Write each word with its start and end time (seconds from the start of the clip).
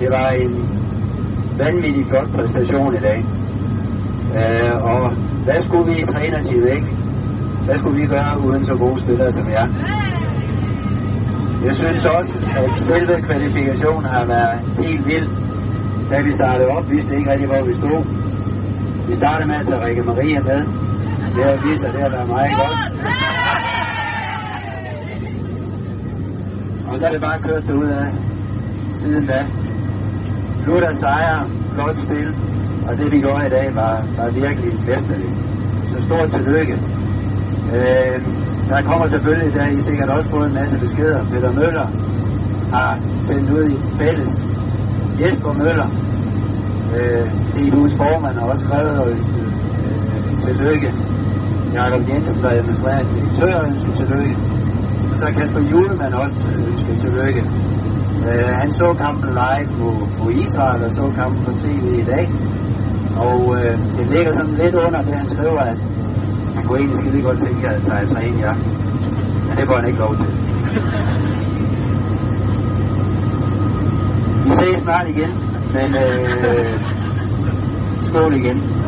Det 0.00 0.08
var 0.10 0.28
en 0.28 0.52
vanvittig 1.58 2.06
flot 2.06 2.28
præstation 2.36 2.94
i 2.94 3.00
dag. 3.08 3.18
Øh, 4.40 4.74
og 4.92 5.02
hvad 5.44 5.60
skulle 5.60 5.86
vi 5.92 5.98
i 6.02 6.06
trænertid, 6.12 6.66
ikke? 6.76 6.88
Hvad 7.64 7.76
skulle 7.76 8.00
vi 8.00 8.06
gøre 8.06 8.32
uden 8.46 8.64
så 8.64 8.74
gode 8.74 9.02
spillere 9.02 9.32
som 9.32 9.46
jer? 9.56 9.66
Jeg 11.66 11.74
synes 11.74 12.04
også, 12.06 12.34
at 12.60 12.70
selve 12.90 13.14
kvalifikationen 13.26 14.04
har 14.04 14.24
været 14.34 14.56
helt 14.84 15.06
vild. 15.06 15.28
Da 16.10 16.16
vi 16.22 16.30
startede 16.32 16.68
op, 16.68 16.90
vidste 16.90 17.14
ikke 17.18 17.30
rigtig, 17.32 17.48
hvor 17.48 17.62
vi 17.68 17.74
stod. 17.74 18.00
Vi 19.08 19.14
startede 19.14 19.46
med 19.50 19.56
at 19.60 19.66
tage 19.66 19.84
Rikke 19.86 20.02
Maria 20.02 20.40
med. 20.50 20.60
Det 21.34 21.42
har 21.48 21.68
vist 21.68 21.80
sig, 21.80 21.90
det 21.92 22.00
har 22.02 22.10
været 22.16 22.28
meget 22.28 22.52
godt. 22.60 22.78
Og 26.88 26.98
så 26.98 27.06
er 27.06 27.10
det 27.10 27.20
bare 27.20 27.38
kørt 27.46 27.70
ud 27.70 27.88
af 28.00 28.06
siden 29.00 29.26
da. 29.26 29.46
Slut 30.66 30.84
af 30.84 30.94
sejr, 30.94 31.48
flot 31.74 31.96
spil, 31.96 32.28
og 32.88 32.98
det 32.98 33.12
vi 33.12 33.18
gjorde 33.20 33.46
i 33.46 33.50
dag 33.50 33.74
var, 33.74 33.94
var 34.16 34.28
virkelig 34.30 34.72
mesterligt. 34.88 35.34
Så 35.90 36.02
stort 36.02 36.30
tillykke. 36.30 36.74
Øh, 37.76 38.16
der 38.68 38.82
kommer 38.82 39.06
selvfølgelig, 39.06 39.54
der 39.54 39.66
I 39.66 39.80
sikkert 39.80 40.08
også 40.08 40.28
fået 40.30 40.46
en 40.46 40.54
masse 40.54 40.78
beskeder. 40.78 41.24
Peter 41.24 41.52
Møller 41.52 41.86
har 42.74 42.98
sendt 43.28 43.50
ud 43.50 43.64
i 43.74 43.76
fælles. 43.98 44.32
Jesper 45.20 45.52
Møller, 45.52 45.88
øh, 46.96 47.26
DBU's 47.54 47.96
formand, 48.02 48.34
har 48.38 48.46
også 48.46 48.64
skrevet 48.66 48.98
og 49.00 49.10
ønsket 49.10 49.34
øh, 49.38 49.96
øh, 50.16 50.46
tillykke. 50.46 50.94
Jakob 51.74 52.08
Jensen, 52.08 52.42
der 52.42 52.48
er 52.48 52.58
administrerende 52.58 53.14
direktør, 53.14 53.66
ønsker 53.66 53.92
tillykke. 54.00 54.36
Så 55.20 55.26
Kasper 55.36 55.62
Julemand 55.70 56.14
også 56.14 56.38
ønsker 56.68 56.94
tillykke. 57.02 57.42
Øh, 58.28 58.50
han 58.60 58.70
så 58.70 58.88
kampen 59.04 59.30
live 59.40 59.68
på, 59.80 59.88
på 60.18 60.28
Israel 60.28 60.84
og 60.84 60.90
så 60.90 61.04
kampen 61.20 61.44
på 61.44 61.52
tv 61.62 61.84
i 62.02 62.06
dag. 62.12 62.24
Og 63.16 63.40
øh, 63.58 63.72
det 63.96 64.06
ligger 64.14 64.32
sådan 64.32 64.54
lidt 64.62 64.74
under 64.74 65.00
det, 65.06 65.14
han 65.20 65.28
skriver, 65.34 65.60
at 65.72 65.78
han 66.54 66.62
kunne 66.64 66.78
egentlig 66.78 66.98
skide 66.98 67.22
godt 67.22 67.38
tænke 67.46 67.68
at 67.68 67.82
tage 67.82 68.06
sig 68.06 68.20
ind 68.26 68.38
i 68.38 68.42
aften. 68.42 68.72
Men 69.48 69.56
det 69.56 69.66
får 69.68 69.76
han 69.80 69.86
ikke 69.88 69.98
lov 69.98 70.16
til. 70.20 70.28
Vi 74.46 74.52
ses 74.60 74.82
snart 74.82 75.08
igen, 75.08 75.30
men 75.76 75.88
øh, 76.04 76.80
skål 78.08 78.34
igen. 78.36 78.76